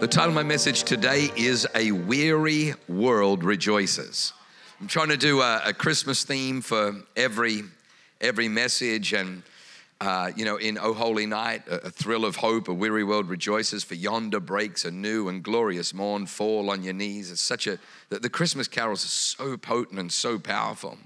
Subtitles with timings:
[0.00, 4.32] The title of my message today is A Weary World Rejoices.
[4.80, 7.64] I'm trying to do a, a Christmas theme for every,
[8.18, 9.42] every message, and
[10.00, 13.28] uh, you know, in O Holy Night, a, a, thrill of hope, a weary world
[13.28, 16.24] rejoices, for yonder breaks a new and glorious morn.
[16.24, 17.30] Fall on your knees.
[17.30, 17.78] It's such a,
[18.08, 20.96] the, the Christmas carols are so potent and so powerful.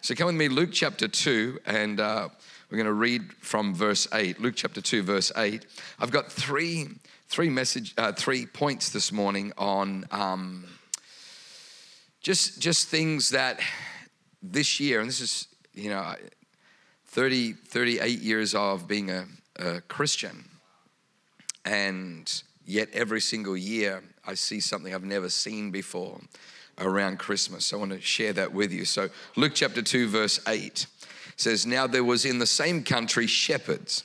[0.00, 2.28] So come with me, Luke chapter 2, and uh,
[2.68, 4.40] we're going to read from verse 8.
[4.40, 5.64] Luke chapter 2, verse 8.
[6.00, 6.88] I've got three
[7.30, 10.64] three message, uh, three points this morning on um,
[12.20, 13.60] just just things that
[14.42, 16.14] this year, and this is you know,
[17.06, 20.44] 30, 38 years of being a, a Christian,
[21.64, 26.20] and yet every single year I see something I've never seen before
[26.78, 27.66] around Christmas.
[27.66, 28.84] So I want to share that with you.
[28.84, 30.86] So Luke chapter 2, verse 8
[31.36, 34.04] says, Now there was in the same country shepherds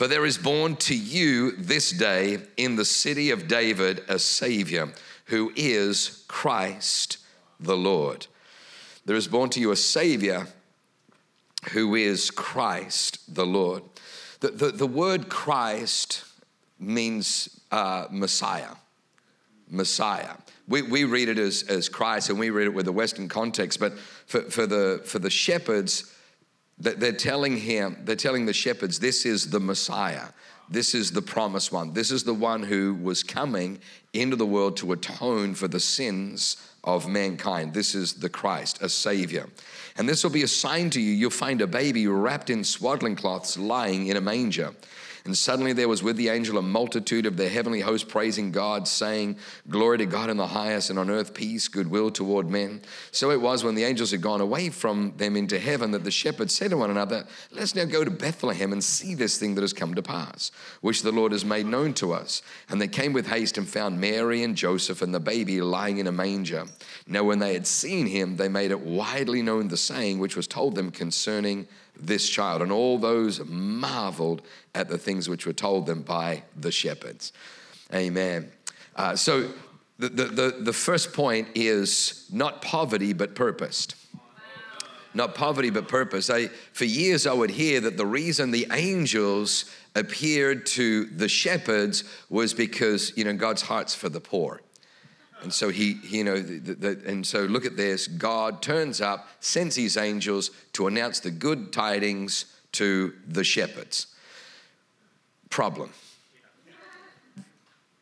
[0.00, 4.94] For there is born to you this day in the city of David a Savior
[5.26, 7.18] who is Christ
[7.60, 8.26] the Lord.
[9.04, 10.46] There is born to you a Savior
[11.72, 13.82] who is Christ the Lord.
[14.40, 16.24] The, the, the word Christ
[16.78, 18.76] means uh, Messiah.
[19.68, 20.32] Messiah.
[20.66, 23.78] We, we read it as, as Christ and we read it with a Western context,
[23.78, 26.10] but for, for, the, for the shepherds,
[26.80, 30.28] they're telling him, they're telling the shepherds, this is the Messiah.
[30.70, 31.92] This is the promised one.
[31.92, 33.80] This is the one who was coming
[34.12, 37.74] into the world to atone for the sins of mankind.
[37.74, 39.48] This is the Christ, a Savior.
[39.96, 41.12] And this will be a sign to you.
[41.12, 44.72] You'll find a baby wrapped in swaddling cloths lying in a manger.
[45.24, 48.88] And suddenly there was with the angel a multitude of the heavenly host praising God,
[48.88, 49.36] saying,
[49.68, 52.80] Glory to God in the highest, and on earth peace, goodwill toward men.
[53.12, 56.10] So it was when the angels had gone away from them into heaven that the
[56.10, 59.62] shepherds said to one another, Let's now go to Bethlehem and see this thing that
[59.62, 60.50] has come to pass,
[60.80, 62.42] which the Lord has made known to us.
[62.68, 66.06] And they came with haste and found Mary and Joseph and the baby lying in
[66.06, 66.64] a manger.
[67.06, 70.46] Now, when they had seen him, they made it widely known the saying which was
[70.46, 71.66] told them concerning
[72.06, 72.62] this child.
[72.62, 74.42] And all those marveled
[74.74, 77.32] at the things which were told them by the shepherds.
[77.94, 78.50] Amen.
[78.96, 79.48] Uh, so
[79.98, 83.94] the, the, the, the first point is not poverty, but purposed
[85.14, 86.30] not poverty but purpose.
[86.30, 92.04] I, for years, I would hear that the reason the angels appeared to the shepherds
[92.28, 94.60] was because you know God's heart's for the poor.
[95.42, 98.06] And so he, you know, the, the, and so look at this.
[98.06, 104.08] God turns up, sends his angels to announce the good tidings to the shepherds.
[105.48, 105.90] Problem.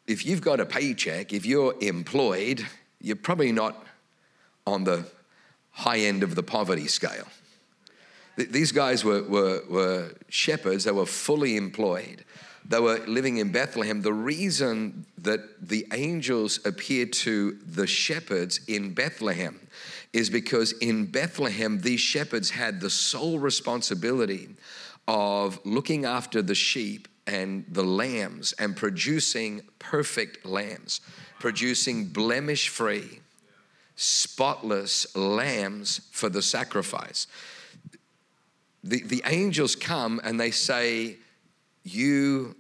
[0.07, 2.67] If you've got a paycheck, if you're employed,
[3.01, 3.85] you're probably not
[4.67, 5.07] on the
[5.71, 7.29] high end of the poverty scale.
[8.37, 12.25] These guys were, were, were shepherds, they were fully employed
[12.69, 14.03] they were living in Bethlehem.
[14.03, 19.59] The reason that the angels appeared to the shepherds in Bethlehem
[20.13, 24.51] is because in Bethlehem, these shepherds had the sole responsibility
[25.07, 31.01] of looking after the sheep and the lambs and producing perfect lambs,
[31.39, 33.21] producing blemish free,
[33.97, 37.27] spotless lambs for the sacrifice.
[38.85, 41.17] The, the angels come and they say,
[41.85, 42.55] you,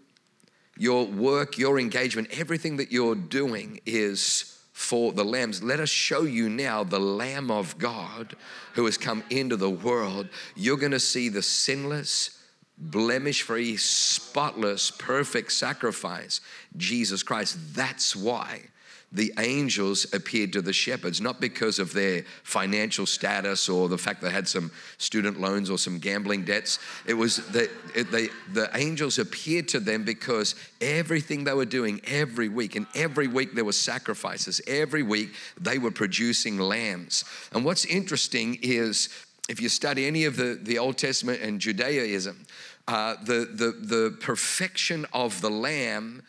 [0.78, 5.62] your work, your engagement, everything that you're doing is for the lambs.
[5.62, 8.36] Let us show you now the Lamb of God
[8.74, 10.28] who has come into the world.
[10.54, 12.38] You're going to see the sinless,
[12.78, 16.40] blemish free, spotless, perfect sacrifice,
[16.76, 17.58] Jesus Christ.
[17.74, 18.62] That's why
[19.10, 24.20] the angels appeared to the shepherds, not because of their financial status or the fact
[24.20, 26.78] they had some student loans or some gambling debts.
[27.06, 32.50] It was that the, the angels appeared to them because everything they were doing every
[32.50, 37.24] week, and every week there were sacrifices, every week they were producing lambs.
[37.52, 39.08] And what's interesting is
[39.48, 42.44] if you study any of the, the Old Testament and Judaism,
[42.86, 46.22] uh, the, the, the perfection of the lamb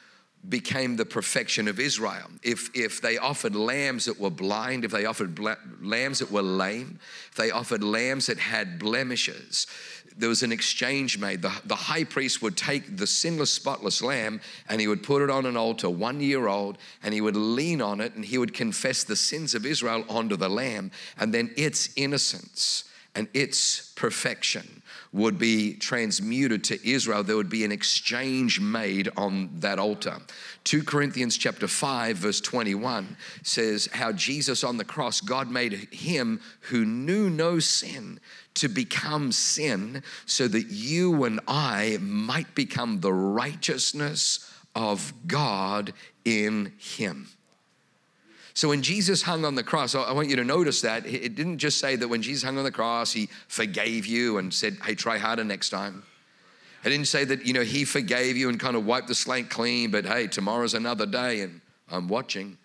[0.48, 2.28] became the perfection of Israel.
[2.44, 5.38] If, if they offered lambs that were blind, if they offered
[5.82, 7.00] lambs that were lame,
[7.30, 9.68] if they offered lambs that had blemishes,
[10.16, 11.42] there was an exchange made.
[11.42, 14.40] The, the high priest would take the sinless, spotless lamb
[14.70, 17.82] and he would put it on an altar, one year old, and he would lean
[17.82, 21.52] on it and he would confess the sins of Israel onto the lamb, and then
[21.58, 24.79] its innocence and its perfection
[25.12, 27.24] would be transmuted to Israel.
[27.24, 30.18] There would be an exchange made on that altar.
[30.66, 36.42] 2 Corinthians chapter 5 verse 21 says how Jesus on the cross God made him
[36.62, 38.20] who knew no sin
[38.56, 46.74] to become sin so that you and I might become the righteousness of God in
[46.78, 47.30] him.
[48.60, 51.60] So when Jesus hung on the cross, I want you to notice that it didn't
[51.60, 54.96] just say that when Jesus hung on the cross, he forgave you and said, hey,
[54.96, 56.04] try harder next time.
[56.84, 59.50] It didn't say that, you know, he forgave you and kind of wiped the slate
[59.50, 62.58] clean, but hey, tomorrow's another day and I'm watching.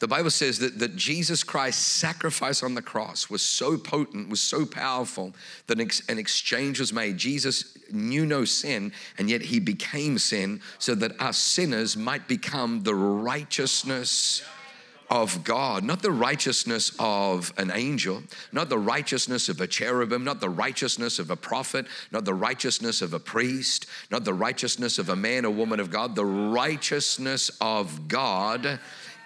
[0.00, 4.40] The Bible says that, that Jesus Christ's sacrifice on the cross was so potent, was
[4.40, 5.34] so powerful,
[5.66, 7.18] that an, ex, an exchange was made.
[7.18, 12.82] Jesus knew no sin, and yet he became sin so that us sinners might become
[12.82, 14.42] the righteousness
[15.10, 20.40] of God, not the righteousness of an angel, not the righteousness of a cherubim, not
[20.40, 25.08] the righteousness of a prophet, not the righteousness of a priest, not the righteousness of
[25.08, 28.78] a man or woman of God, the righteousness of God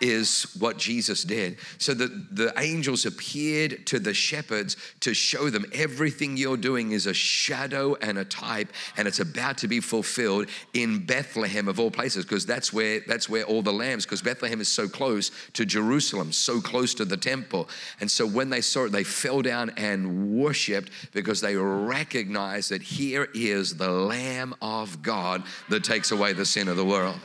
[0.05, 1.56] is what Jesus did.
[1.79, 7.06] So the, the angels appeared to the shepherds to show them everything you're doing is
[7.06, 11.91] a shadow and a type, and it's about to be fulfilled in Bethlehem of all
[11.91, 15.65] places, because that's where that's where all the lambs, because Bethlehem is so close to
[15.65, 17.69] Jerusalem, so close to the temple.
[18.00, 22.83] And so when they saw it, they fell down and worshiped because they recognized that
[22.83, 27.19] here is the Lamb of God that takes away the sin of the world.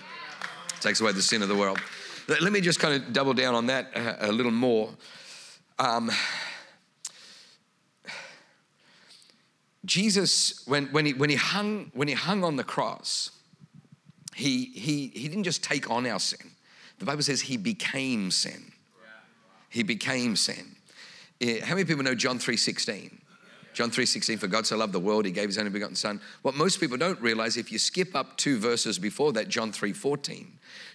[0.79, 1.77] Takes away the sin of the world.
[2.29, 3.91] Let me just kind of double down on that
[4.21, 4.91] a, little more.
[5.79, 6.11] Um,
[9.83, 13.31] Jesus, when, when, he, when, he hung, when he hung on the cross,
[14.35, 16.51] he, he, he didn't just take on our sin.
[16.99, 18.73] The Bible says he became sin.
[19.69, 20.75] He became sin.
[21.41, 23.11] Eh, how many people know John 3.16?
[23.73, 26.19] John 3.16, for God so loved the world, he gave his only begotten son.
[26.41, 30.47] What most people don't realize, if you skip up two verses before that, John 3.14,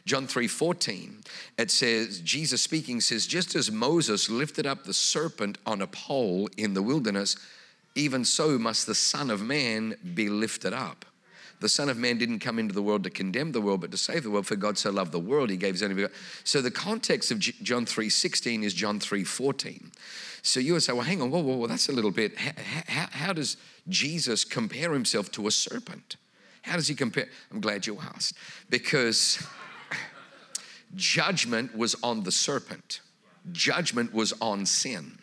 [0.07, 1.27] John 3:14,
[1.57, 6.49] it says, Jesus speaking says, just as Moses lifted up the serpent on a pole
[6.57, 7.37] in the wilderness,
[7.95, 11.07] even so must the Son of Man be lifted up.
[11.61, 13.97] The Son of Man didn't come into the world to condemn the world, but to
[13.97, 14.47] save the world.
[14.47, 16.17] For God so loved the world, He gave His only begotten.
[16.43, 19.91] So the context of John 3:16 is John 3:14.
[20.45, 22.39] So you would say, well, hang on, whoa, whoa, whoa that's a little bit.
[22.39, 22.53] How,
[22.87, 23.57] how, how does
[23.89, 26.17] Jesus compare Himself to a serpent?
[26.63, 27.29] How does He compare?
[27.51, 28.37] I'm glad you asked
[28.71, 29.45] because
[30.95, 33.01] Judgment was on the serpent,
[33.53, 35.19] judgment was on sin.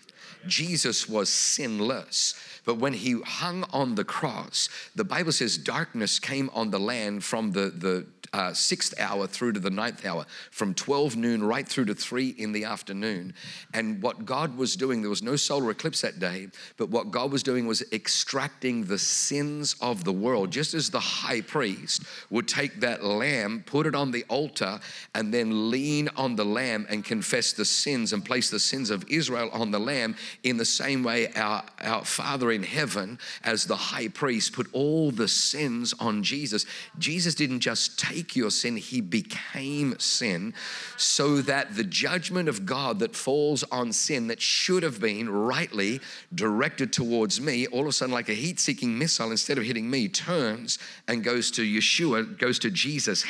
[0.47, 2.33] Jesus was sinless.
[2.63, 7.24] But when he hung on the cross, the Bible says darkness came on the land
[7.24, 11.68] from the, the uh, sixth hour through to the ninth hour, from 12 noon right
[11.68, 13.34] through to three in the afternoon.
[13.74, 16.48] And what God was doing, there was no solar eclipse that day,
[16.78, 21.00] but what God was doing was extracting the sins of the world, just as the
[21.00, 24.80] high priest would take that lamb, put it on the altar,
[25.14, 29.04] and then lean on the lamb and confess the sins and place the sins of
[29.09, 30.16] Israel on the lamb.
[30.44, 35.12] In the same way, our, our Father in heaven, as the high priest, put all
[35.12, 36.66] the sins on Jesus.
[37.00, 40.54] Jesus didn't just take your sin, he became sin
[40.98, 46.00] so that the judgment of God that falls on sin that should have been rightly
[46.34, 49.90] directed towards me, all of a sudden, like a heat seeking missile, instead of hitting
[49.90, 53.24] me, turns and goes to Yeshua, goes to Jesus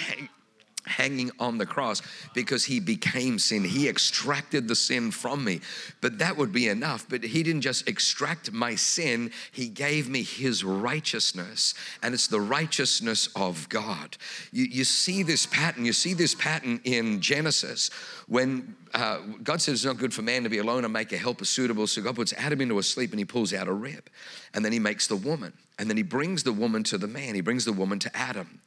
[0.86, 2.02] hanging on the cross
[2.34, 3.64] because he became sin.
[3.64, 5.62] He extracted the sin from me.
[6.02, 7.06] But that would be enough.
[7.08, 11.74] But he didn't just extract my sin, he gave me his righteousness.
[12.02, 14.18] And it's the righteousness of God.
[14.52, 15.86] You, you see this pattern.
[15.86, 17.90] You see this pattern in Genesis
[18.28, 21.18] when uh, God says it's not good for man to be alone and make a
[21.18, 21.88] helper suitable.
[21.88, 24.10] So God puts Adam into a sleep and he pulls out a rib.
[24.54, 25.54] And then he makes the woman.
[25.80, 27.36] And then he brings the woman to the man.
[27.36, 28.60] He brings the woman to Adam.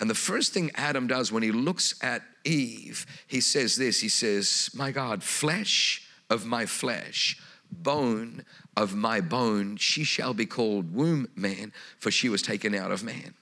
[0.00, 4.08] And the first thing Adam does when he looks at Eve, he says this He
[4.08, 7.38] says, My God, flesh of my flesh,
[7.70, 8.44] bone
[8.76, 13.04] of my bone, she shall be called womb man, for she was taken out of
[13.04, 13.34] man.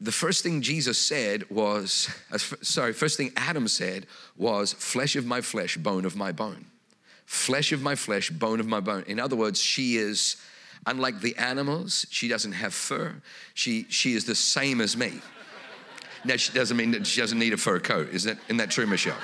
[0.00, 5.24] The first thing Jesus said was, uh, sorry, first thing Adam said was, flesh of
[5.24, 6.66] my flesh, bone of my bone.
[7.24, 9.04] flesh of my flesh, bone of my bone.
[9.08, 10.36] In other words, she is
[10.86, 13.16] unlike the animals, she doesn't have fur.
[13.54, 15.20] She, she is the same as me.
[16.26, 18.08] Now, she doesn't mean that she doesn't need a fur coat.
[18.08, 19.16] Is that, isn't that true, Michelle?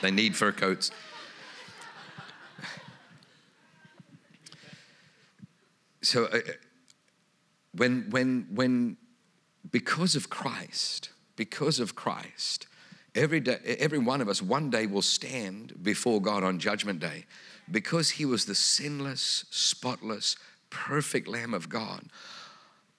[0.00, 0.90] They need fur coats.
[6.02, 6.38] So, uh,
[7.74, 8.96] when, when, when,
[9.70, 12.66] because of Christ, because of Christ,
[13.14, 17.26] every day, every one of us one day will stand before God on Judgment Day
[17.70, 20.36] because He was the sinless, spotless,
[20.70, 22.04] perfect Lamb of God.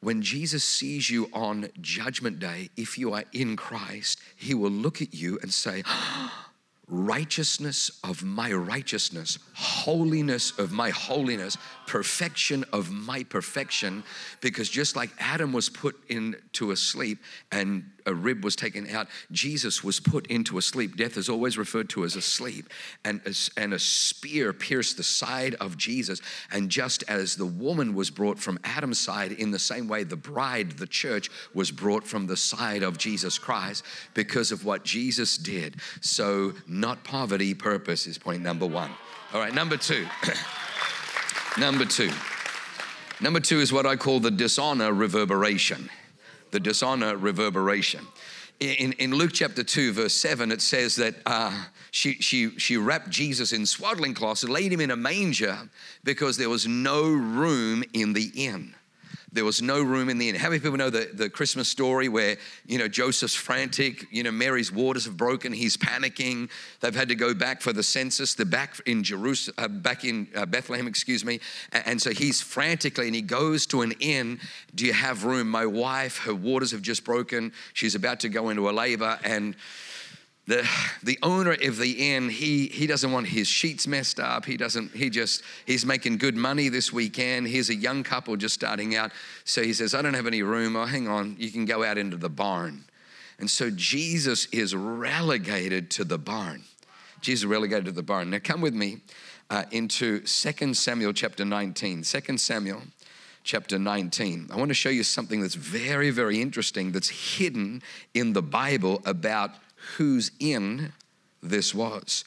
[0.03, 4.99] When Jesus sees you on Judgment Day, if you are in Christ, He will look
[4.99, 6.50] at you and say, ah,
[6.91, 11.57] righteousness of my righteousness, holiness of my holiness,
[11.87, 14.03] perfection of my perfection.
[14.41, 17.19] Because just like Adam was put into a sleep
[17.51, 20.97] and a rib was taken out, Jesus was put into a sleep.
[20.97, 22.69] Death is always referred to as a sleep.
[23.05, 26.21] And a, and a spear pierced the side of Jesus.
[26.51, 30.17] And just as the woman was brought from Adam's side, in the same way, the
[30.17, 35.37] bride, the church, was brought from the side of Jesus Christ because of what Jesus
[35.37, 35.77] did.
[36.01, 38.91] So, not poverty, purpose is point number one.
[39.33, 40.05] All right, number two.
[41.57, 42.11] number two.
[43.21, 45.89] Number two is what I call the dishonor reverberation
[46.51, 48.05] the dishonor reverberation.
[48.59, 53.09] In, in Luke chapter 2, verse 7, it says that uh, she, she, she wrapped
[53.09, 55.57] Jesus in swaddling cloths and laid him in a manger
[56.03, 58.75] because there was no room in the inn.
[59.33, 60.35] There was no room in the inn.
[60.35, 64.31] How many people know the, the Christmas story where, you know, Joseph's frantic, you know,
[64.31, 66.49] Mary's waters have broken, he's panicking.
[66.81, 68.33] They've had to go back for the census.
[68.33, 71.39] They're back in Jerusalem, uh, back in uh, Bethlehem, excuse me.
[71.71, 74.39] And, and so he's frantically and he goes to an inn.
[74.75, 75.49] Do you have room?
[75.49, 77.53] My wife, her waters have just broken.
[77.73, 79.55] She's about to go into a labor and
[80.51, 80.67] the,
[81.01, 84.43] the owner of the inn he, he doesn't want his sheets messed up.
[84.43, 87.47] He doesn't he just he's making good money this weekend.
[87.47, 89.11] He's a young couple just starting out.
[89.45, 90.75] So he says i don't have any room.
[90.75, 91.37] Oh hang on.
[91.39, 92.83] You can go out into the barn.
[93.39, 96.63] And so jesus is relegated to the barn.
[97.21, 98.29] Jesus relegated to the barn.
[98.29, 98.97] Now come with me
[99.49, 102.81] uh, into 2 samuel chapter 19 2 samuel
[103.43, 107.81] chapter 19 i want to show you something that's very very interesting that's hidden
[108.13, 109.49] in the bible about
[109.97, 110.93] whose inn
[111.41, 112.23] this was,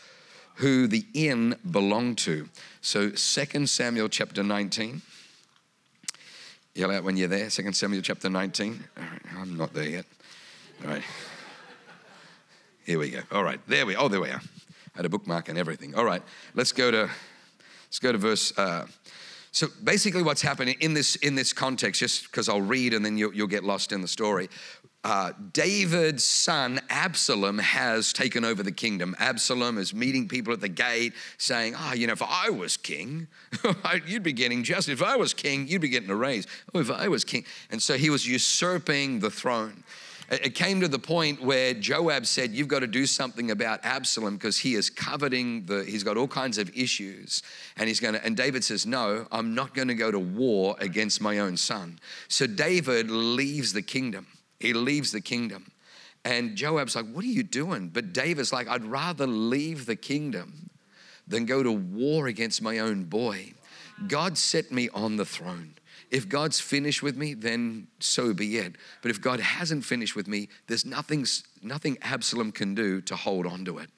[0.56, 2.49] who the inn belonged to.
[2.80, 5.02] So 2 Samuel chapter 19.
[6.75, 8.84] Yell out when you're there, 2 Samuel chapter 19.
[9.38, 10.06] I'm not there yet.
[10.82, 11.02] All right.
[12.84, 13.20] Here we go.
[13.32, 14.42] All right, there we Oh, there we are.
[14.94, 15.94] I had a bookmark and everything.
[15.94, 16.23] All right,
[16.54, 17.08] let's go to
[17.87, 18.56] let's go to verse.
[18.58, 18.87] Uh,
[19.52, 23.16] so basically, what's happening in this in this context, just because I'll read and then
[23.16, 24.50] you'll, you'll get lost in the story
[25.04, 29.14] uh, David's son Absalom has taken over the kingdom.
[29.18, 33.28] Absalom is meeting people at the gate saying, Oh, you know, if I was king,
[34.06, 34.94] you'd be getting justice.
[34.94, 36.46] If I was king, you'd be getting a raise.
[36.75, 37.44] Oh, if I was king.
[37.70, 39.84] And so he was usurping the throne.
[40.30, 44.37] It came to the point where Joab said, You've got to do something about Absalom
[44.37, 47.42] because he is coveting the, he's got all kinds of issues.
[47.76, 50.76] And he's going to, and David says, No, I'm not going to go to war
[50.78, 51.99] against my own son.
[52.28, 54.26] So David leaves the kingdom.
[54.64, 55.71] He leaves the kingdom.
[56.25, 57.88] And Joab's like, What are you doing?
[57.88, 60.71] But David's like, I'd rather leave the kingdom
[61.28, 63.52] than go to war against my own boy.
[64.09, 65.75] God set me on the throne.
[66.11, 68.76] If God's finished with me, then so be it.
[69.02, 71.26] But if God hasn't finished with me, there's nothing,
[71.62, 73.90] nothing Absalom can do to hold on to it.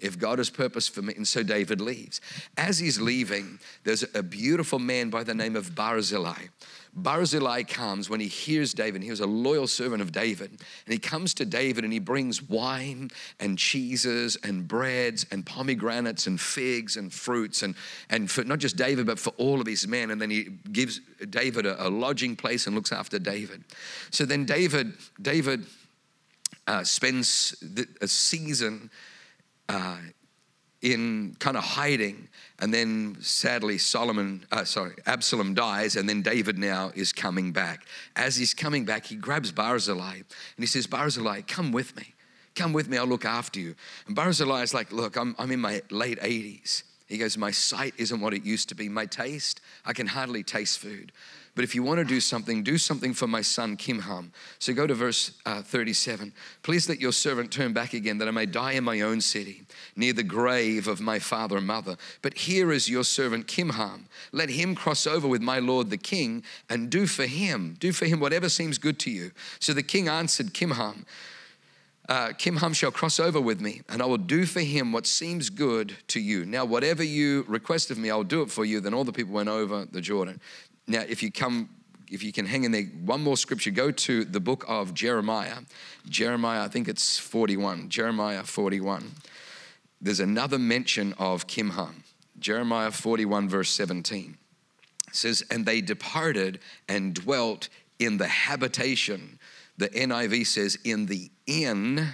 [0.00, 2.20] If God has purpose for me, and so David leaves.
[2.56, 6.46] As he's leaving, there's a beautiful man by the name of Barzillai.
[6.96, 9.02] Barzillai comes when he hears David.
[9.02, 10.50] He was a loyal servant of David.
[10.50, 13.10] And he comes to David and he brings wine
[13.40, 17.74] and cheeses and breads and pomegranates and figs and fruits and,
[18.10, 20.10] and for not just David, but for all of his men.
[20.10, 23.64] And then he gives David a, a lodging place and looks after David.
[24.10, 25.66] So then David, David
[26.66, 27.62] uh, spends
[28.00, 28.90] a season
[29.68, 29.96] uh,
[30.84, 32.28] in kind of hiding.
[32.60, 37.86] And then sadly, Solomon, uh, sorry, Absalom dies, and then David now is coming back.
[38.14, 40.24] As he's coming back, he grabs Barzillai and
[40.58, 42.14] he says, Barzillai, come with me.
[42.54, 43.74] Come with me, I'll look after you.
[44.06, 46.84] And Barzillai is like, Look, I'm, I'm in my late 80s.
[47.08, 48.88] He goes, My sight isn't what it used to be.
[48.88, 51.10] My taste, I can hardly taste food.
[51.54, 54.30] But if you want to do something, do something for my son Kimham.
[54.58, 56.32] So go to verse uh, 37.
[56.62, 59.62] Please let your servant turn back again, that I may die in my own city,
[59.94, 61.96] near the grave of my father and mother.
[62.22, 64.06] But here is your servant Kimham.
[64.32, 68.06] Let him cross over with my lord the king, and do for him, do for
[68.06, 69.30] him whatever seems good to you.
[69.60, 71.04] So the king answered Kimham,
[72.08, 75.48] uh, Kimham shall cross over with me, and I will do for him what seems
[75.48, 76.44] good to you.
[76.44, 78.80] Now, whatever you request of me, I'll do it for you.
[78.80, 80.40] Then all the people went over the Jordan.
[80.86, 81.70] Now, if you come,
[82.10, 85.58] if you can hang in there, one more scripture, go to the book of Jeremiah.
[86.08, 87.88] Jeremiah, I think it's 41.
[87.88, 89.12] Jeremiah 41.
[90.00, 92.02] There's another mention of Kimham.
[92.38, 94.36] Jeremiah 41, verse 17
[95.14, 99.38] it says, And they departed and dwelt in the habitation.
[99.78, 102.08] The NIV says, in the inn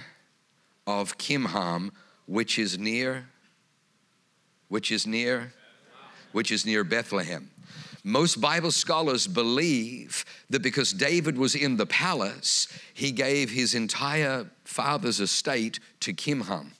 [0.87, 1.91] of Kimham,
[2.27, 3.27] which is near,
[4.67, 5.53] which is near,
[6.31, 7.50] which is near Bethlehem.
[8.03, 14.49] Most Bible scholars believe that because David was in the palace, he gave his entire
[14.63, 16.71] father's estate to Kimham.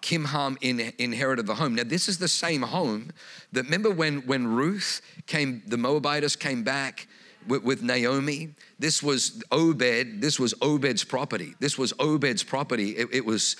[0.00, 1.74] Kimham in, inherited the home.
[1.74, 3.10] Now, this is the same home
[3.52, 7.06] that remember when, when Ruth came, the Moabitess came back
[7.46, 8.54] with, with Naomi.
[8.78, 11.54] This was Obed, this was Obed's property.
[11.60, 12.90] This was Obed's property.
[12.92, 13.56] It, it was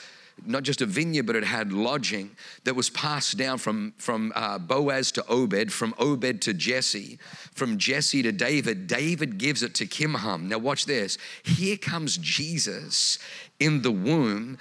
[0.46, 2.30] not just a vineyard, but it had lodging
[2.64, 7.18] that was passed down from, from uh, Boaz to Obed, from Obed to Jesse,
[7.54, 8.86] from Jesse to David.
[8.86, 10.48] David gives it to Kimham.
[10.48, 11.18] Now, watch this.
[11.42, 13.18] Here comes Jesus
[13.60, 14.58] in the womb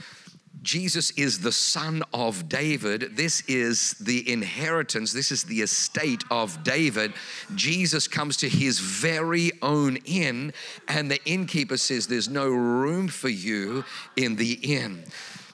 [0.61, 3.15] Jesus is the son of David.
[3.15, 5.13] This is the inheritance.
[5.13, 7.13] This is the estate of David.
[7.55, 10.53] Jesus comes to his very own inn,
[10.87, 15.03] and the innkeeper says, There's no room for you in the inn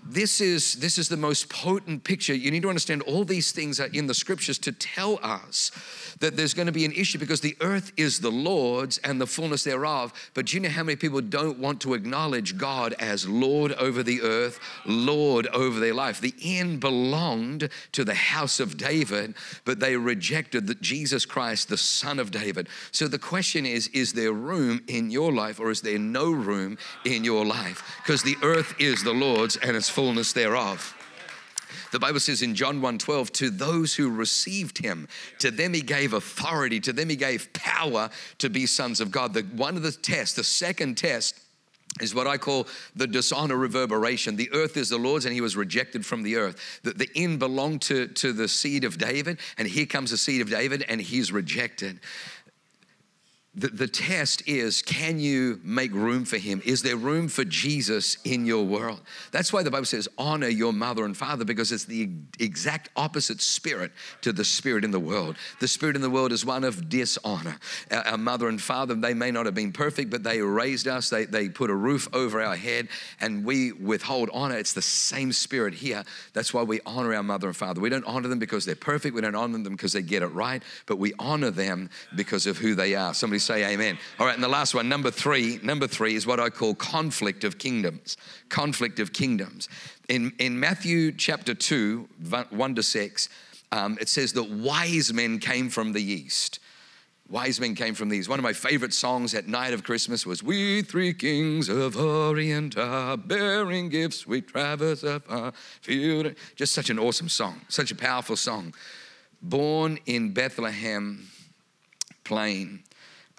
[0.06, 3.80] this is this is the most potent picture you need to understand all these things
[3.80, 5.72] are in the scriptures to tell us
[6.20, 9.28] that there's going to be an issue because the earth is the Lord's and the
[9.28, 10.14] fullness thereof.
[10.34, 14.04] But do you know how many people don't want to acknowledge God as Lord over
[14.04, 16.22] the earth, Lord over their life?
[16.22, 21.78] The inn belonged to the house of David, but they rejected that Jesus Christ, the
[21.78, 22.68] Son of David.
[22.92, 26.78] So the question is is there room in your life or is there no room
[27.06, 28.00] in your life?
[28.04, 30.96] Because the earth is the Lord's and its fullness thereof.
[31.92, 35.08] The Bible says in John 1:12, to those who received him,
[35.38, 39.36] to them he gave authority, to them he gave power to be sons of God.
[39.36, 41.40] The, one of the tests, the second test,
[42.02, 44.36] is what I call the dishonor reverberation.
[44.36, 46.80] The earth is the Lord's, and he was rejected from the earth.
[46.82, 50.42] The, the inn belonged to, to the seed of David, and here comes the seed
[50.42, 52.00] of David, and he's rejected
[53.56, 56.62] the, the test is can you make room for him?
[56.66, 59.02] Is there room for Jesus in your world?
[59.32, 63.42] That's why the Bible says, honor your mother and father, because it's the exact opposite
[63.42, 65.36] spirit to the spirit in the world.
[65.60, 67.58] The spirit in the world is one of dishonor.
[67.92, 71.12] Our, our mother and father, they may not have been perfect, but they raised us,
[71.12, 72.88] they, they put a roof over our head,
[73.22, 74.58] and we withhold honor.
[74.58, 76.04] It's the same spirit here.
[76.34, 77.82] That's why we honor our mother and father.
[77.82, 80.28] We don't honor them because they're perfect, we don't honor them because they get it
[80.28, 83.14] right, but we honor them because of who they are.
[83.14, 83.98] Somebody say amen.
[84.20, 87.44] All right, and the last one, number three, number three is what I call conflict
[87.44, 88.18] of kingdoms.
[88.50, 89.70] Conflict of kingdoms.
[90.10, 92.08] In, in Matthew chapter 2,
[92.50, 93.30] 1 to 6,
[93.72, 96.60] um, it says that wise men came from the east.
[97.30, 98.30] Wise men came from these.
[98.30, 102.78] One of my favorite songs at night of Christmas was We three kings of Orient
[102.78, 106.36] are bearing gifts, we traverse our field.
[106.56, 108.74] Just such an awesome song, such a powerful song.
[109.42, 111.28] Born in Bethlehem
[112.24, 112.84] plain,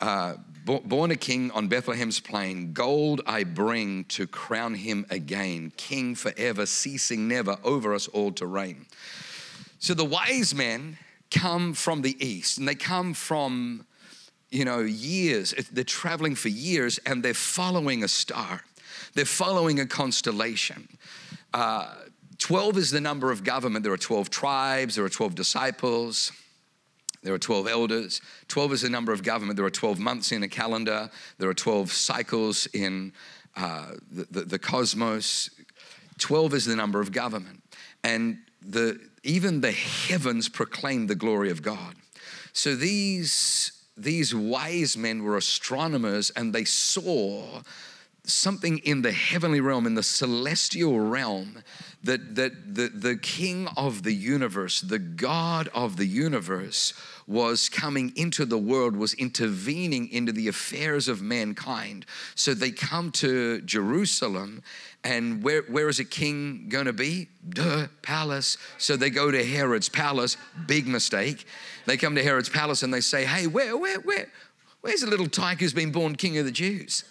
[0.00, 6.14] uh, born a king on Bethlehem's plain, gold I bring to crown him again, king
[6.14, 8.86] forever, ceasing never over us all to reign.
[9.78, 10.98] So the wise men
[11.30, 13.86] come from the east and they come from,
[14.50, 15.52] you know, years.
[15.72, 18.62] They're traveling for years and they're following a star,
[19.14, 20.88] they're following a constellation.
[21.52, 21.94] Uh,
[22.38, 23.84] 12 is the number of government.
[23.84, 26.32] There are 12 tribes, there are 12 disciples.
[27.24, 28.20] There are 12 elders.
[28.48, 29.56] 12 is the number of government.
[29.56, 31.10] There are 12 months in a calendar.
[31.38, 33.12] There are 12 cycles in
[33.56, 35.50] uh, the, the, the, cosmos.
[36.18, 37.62] 12 is the number of government.
[38.04, 41.96] And the, even the heavens proclaim the glory of God.
[42.52, 47.62] So these, these wise men were astronomers and they saw
[48.26, 51.62] something in the heavenly realm, in the celestial realm,
[52.02, 56.94] that, that the, the king of the universe, the God of the universe,
[57.26, 62.04] was coming into the world, was intervening into the affairs of mankind.
[62.34, 64.62] So they come to Jerusalem,
[65.02, 67.28] and where, where is a king going to be?
[67.48, 68.58] Duh, palace.
[68.78, 71.46] So they go to Herod's palace, big mistake.
[71.86, 74.28] They come to Herod's palace and they say, Hey, where, where, where,
[74.80, 77.04] where's the little tyke who's been born king of the Jews?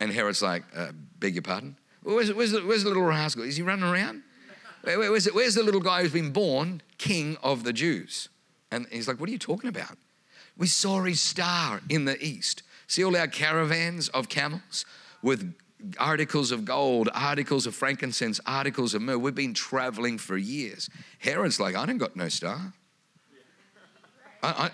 [0.00, 1.76] And Herod's like, uh, Beg your pardon?
[2.02, 3.44] Where's, where's, the, where's the little rascal?
[3.44, 4.22] Is he running around?
[4.82, 8.28] Where, where's, where's the little guy who's been born king of the Jews?
[8.70, 9.96] And he's like, What are you talking about?
[10.56, 12.62] We saw his star in the east.
[12.86, 14.84] See all our caravans of camels
[15.22, 15.54] with
[15.98, 19.18] articles of gold, articles of frankincense, articles of myrrh.
[19.18, 20.90] We've been traveling for years.
[21.18, 22.72] Herod's like, I don't got no star.
[24.42, 24.70] I,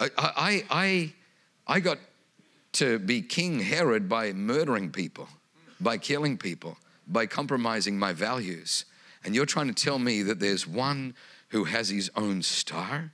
[0.00, 1.12] I, I, I,
[1.66, 1.98] I got
[2.74, 5.28] to be King Herod by murdering people,
[5.80, 8.84] by killing people, by compromising my values.
[9.24, 11.14] And you're trying to tell me that there's one
[11.48, 13.12] who has his own star?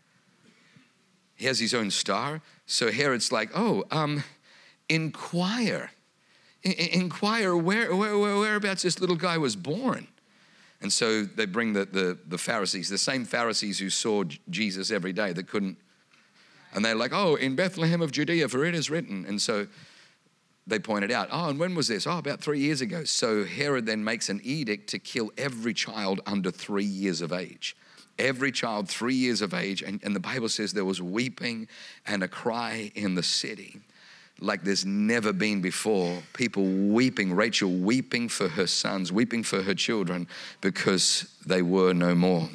[1.42, 2.40] He has his own star.
[2.66, 4.22] So Herod's like, oh, um,
[4.88, 5.90] inquire.
[6.62, 10.06] Inquire where, where, where, whereabouts this little guy was born.
[10.80, 15.12] And so they bring the, the, the Pharisees, the same Pharisees who saw Jesus every
[15.12, 15.78] day that couldn't.
[16.74, 19.24] And they're like, oh, in Bethlehem of Judea, for it is written.
[19.26, 19.66] And so
[20.68, 22.06] they pointed out, oh, and when was this?
[22.06, 23.02] Oh, about three years ago.
[23.02, 27.74] So Herod then makes an edict to kill every child under three years of age.
[28.18, 29.82] Every child three years of age.
[29.82, 31.68] And, and the Bible says there was weeping
[32.06, 33.80] and a cry in the city
[34.42, 36.18] like there's never been before.
[36.32, 40.26] People weeping, Rachel weeping for her sons, weeping for her children
[40.60, 42.48] because they were no more.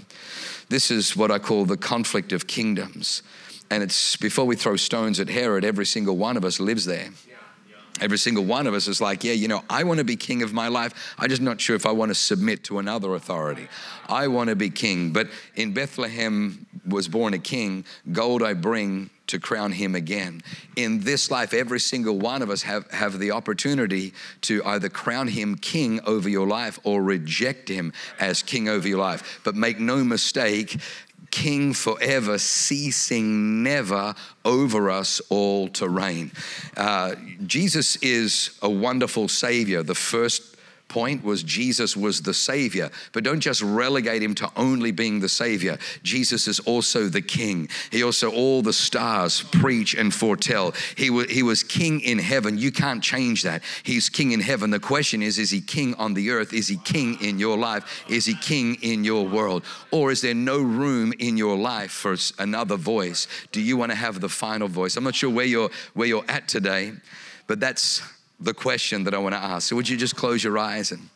[0.70, 3.24] This is what I call the conflict of kingdoms.
[3.70, 7.10] And it's before we throw stones at Herod, every single one of us lives there.
[8.00, 10.44] Every single one of us is like, yeah, you know, I want to be king
[10.44, 11.16] of my life.
[11.18, 13.68] I'm just not sure if I want to submit to another authority.
[14.08, 15.12] I want to be king.
[15.12, 17.86] But in Bethlehem was born a king.
[18.12, 20.42] Gold I bring to crown him again.
[20.76, 25.28] In this life, every single one of us have, have the opportunity to either crown
[25.28, 29.42] him king over your life or reject him as king over your life.
[29.44, 30.80] But make no mistake,
[31.32, 36.32] King forever, ceasing never over us all to reign.
[36.76, 39.84] Uh, Jesus is a wonderful Savior.
[39.84, 40.57] The first
[40.88, 45.30] point was Jesus was the Savior, but don't just relegate him to only being the
[45.30, 45.78] Savior.
[46.04, 47.70] Jesus is also the King.
[47.92, 50.74] He also, all the stars preach and foretell.
[50.96, 52.58] He, w- he was King in heaven.
[52.58, 53.64] You can't change that.
[53.84, 54.70] He's King in heaven.
[54.70, 56.54] The question is, is he King on the earth?
[56.54, 58.04] Is he King in your life?
[58.10, 59.64] Is he King in your world?
[59.92, 63.28] Or is there no room in your life for another voice?
[63.52, 64.98] Do you want to have the final voice?
[64.98, 66.94] I'm not sure where you're, where you're at today,
[67.48, 68.02] but that's
[68.40, 69.70] the question that I want to ask.
[69.70, 71.10] So, would you just close your eyes and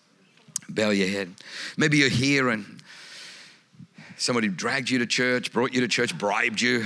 [0.70, 1.34] bow your head?
[1.78, 2.82] Maybe you're here and
[4.18, 6.86] somebody dragged you to church, brought you to church, bribed you.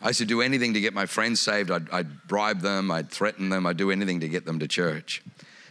[0.00, 1.70] I used to do anything to get my friends saved.
[1.70, 5.22] I'd, I'd, bribe them, I'd threaten them, I'd do anything to get them to church.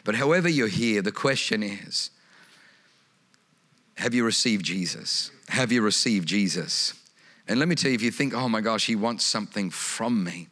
[0.04, 2.12] But however you're here, the question is
[3.95, 5.32] have you received Jesus?
[5.50, 6.93] Have you received Jesus?
[7.47, 10.23] And let me tell you, if you think, oh my gosh, he wants something from
[10.23, 10.50] me,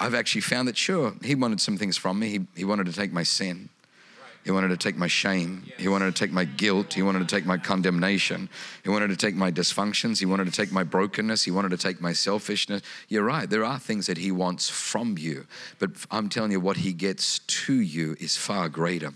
[0.00, 2.30] I've actually found that, sure, he wanted some things from me.
[2.30, 3.68] He, he wanted to take my sin.
[4.44, 5.66] He wanted to take my shame.
[5.76, 6.94] He wanted to take my guilt.
[6.94, 8.48] He wanted to take my condemnation.
[8.82, 10.18] He wanted to take my dysfunctions.
[10.18, 11.44] He wanted to take my brokenness.
[11.44, 12.80] He wanted to take my selfishness.
[13.08, 13.48] You're right.
[13.50, 15.46] There are things that He wants from you.
[15.78, 19.12] But I'm telling you, what He gets to you is far greater.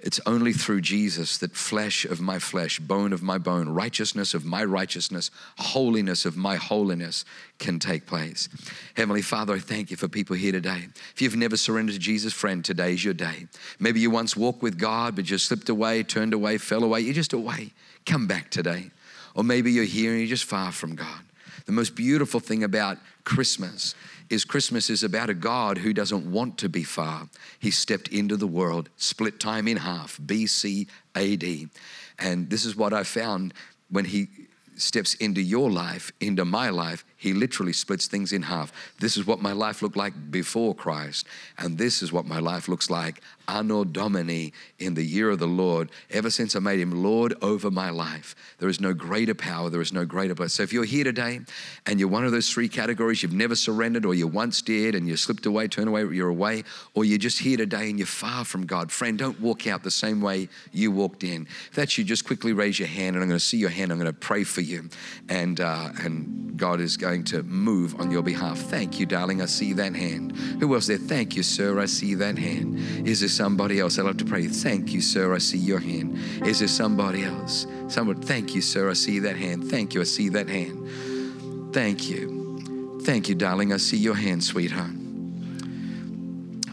[0.00, 4.44] It's only through Jesus that flesh of my flesh, bone of my bone, righteousness of
[4.44, 7.24] my righteousness, holiness of my holiness
[7.58, 8.48] can take place.
[8.96, 10.86] Heavenly Father, I thank you for people here today.
[11.14, 13.48] If you've never surrendered to Jesus, friend, today is your day.
[13.80, 17.00] Maybe you once walked with God, but just slipped away, turned away, fell away.
[17.00, 17.72] You're just away.
[18.06, 18.90] Come back today.
[19.34, 21.22] Or maybe you're here and you're just far from God.
[21.66, 23.94] The most beautiful thing about Christmas
[24.30, 27.28] is Christmas is about a God who doesn't want to be far.
[27.58, 31.70] He stepped into the world, split time in half, BC AD.
[32.18, 33.54] And this is what I found
[33.90, 34.28] when he
[34.76, 38.72] steps into your life, into my life, he literally splits things in half.
[39.00, 41.26] This is what my life looked like before Christ,
[41.58, 45.46] and this is what my life looks like Anno Domini in the year of the
[45.46, 45.90] Lord.
[46.10, 49.80] Ever since I made him Lord over my life, there is no greater power, there
[49.80, 50.56] is no greater blessing.
[50.56, 51.40] So if you're here today
[51.86, 55.08] and you're one of those three categories, you've never surrendered, or you once did and
[55.08, 58.44] you slipped away, turned away, you're away, or you're just here today and you're far
[58.44, 61.46] from God, friend, don't walk out the same way you walked in.
[61.70, 63.90] If that's you, just quickly raise your hand, and I'm going to see your hand.
[63.90, 64.88] I'm going to pray for you,
[65.28, 68.58] and uh, and God is going to move on your behalf.
[68.58, 69.40] Thank you, darling.
[69.40, 70.36] I see that hand.
[70.60, 70.98] Who else there?
[70.98, 71.80] Thank you, sir.
[71.80, 72.78] I see that hand.
[73.08, 73.98] Is there somebody else?
[73.98, 74.46] I'd love to pray.
[74.46, 75.34] Thank you, sir.
[75.34, 76.18] I see your hand.
[76.46, 77.66] Is there somebody else?
[77.88, 78.90] Someone, thank you, sir.
[78.90, 79.70] I see that hand.
[79.70, 80.02] Thank you.
[80.02, 81.72] I see that hand.
[81.72, 83.00] Thank you.
[83.04, 83.72] Thank you, darling.
[83.72, 84.90] I see your hand, sweetheart.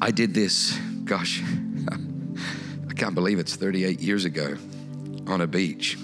[0.02, 1.42] I did this, gosh,
[2.90, 4.58] I can't believe it's 38 years ago
[5.28, 5.98] on a beach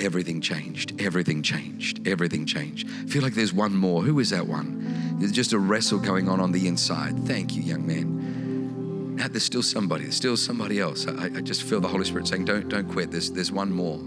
[0.00, 1.00] everything changed.
[1.00, 2.06] Everything changed.
[2.08, 2.88] Everything changed.
[2.88, 4.02] I feel like there's one more.
[4.02, 5.16] Who is that one?
[5.18, 7.26] There's just a wrestle going on on the inside.
[7.26, 9.16] Thank you, young man.
[9.16, 10.04] Now, there's still somebody.
[10.04, 11.06] There's still somebody else.
[11.06, 13.10] I, I just feel the Holy Spirit saying, "Don't, don't quit.
[13.10, 14.00] There's, there's one more.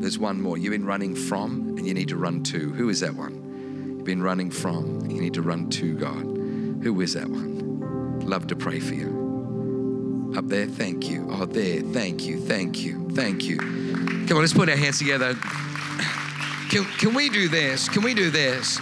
[0.00, 0.58] There's one more.
[0.58, 2.72] You've been running from, and you need to run to.
[2.72, 3.96] Who is that one?
[3.96, 6.22] You've been running from, and you need to run to God.
[6.84, 7.48] Who is that one?
[8.28, 10.34] love to pray for you.
[10.36, 11.26] Up there, thank you.
[11.30, 14.07] Oh, there, thank you, thank you, thank you.
[14.28, 15.34] Come on, let's put our hands together.
[16.68, 17.88] Can, can we do this?
[17.88, 18.78] Can we do this?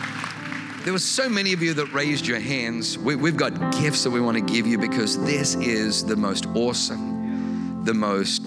[0.83, 2.99] There were so many of you that raised your hands.
[2.99, 6.47] We, we've got gifts that we want to give you because this is the most
[6.57, 8.43] awesome, the most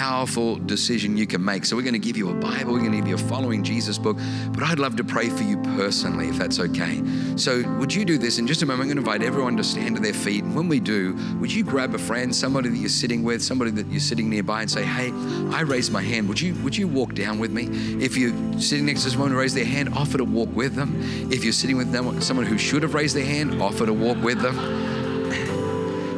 [0.00, 1.66] powerful decision you can make.
[1.66, 3.62] So, we're going to give you a Bible, we're going to give you a Following
[3.62, 4.16] Jesus book,
[4.52, 7.02] but I'd love to pray for you personally if that's okay.
[7.36, 8.88] So, would you do this in just a moment?
[8.88, 10.42] I'm going to invite everyone to stand to their feet.
[10.42, 13.72] And when we do, would you grab a friend, somebody that you're sitting with, somebody
[13.72, 15.10] that you're sitting nearby, and say, Hey,
[15.54, 16.28] I raised my hand.
[16.28, 17.68] Would you, would you walk down with me?
[18.02, 20.98] If you're sitting next to someone who raised their hand, offer to walk with them.
[21.30, 24.40] If you're sitting with someone who should have raised their hand, offer to walk with
[24.40, 24.99] them.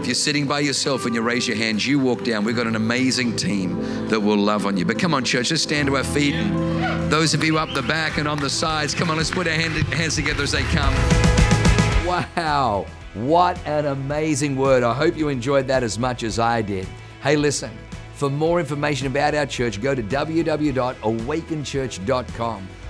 [0.02, 2.42] If you're sitting by yourself and you raise your hands, you walk down.
[2.42, 4.84] We've got an amazing team that will love on you.
[4.84, 6.34] But come on, church, let's stand to our feet.
[7.08, 9.52] Those of you up the back and on the sides, come on, let's put our
[9.52, 10.92] hand, hands together as they come.
[12.04, 14.82] Wow, what an amazing word.
[14.82, 16.88] I hope you enjoyed that as much as I did.
[17.22, 17.70] Hey, listen,
[18.14, 22.68] for more information about our church, go to www.awakenchurch.com